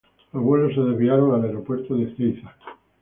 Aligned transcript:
Los 0.33 0.41
vuelos 0.41 0.73
se 0.73 0.81
desviaron 0.81 1.35
al 1.35 1.45
aeropuerto 1.45 1.95
de 1.95 2.05
Ezeiza. 2.05 2.55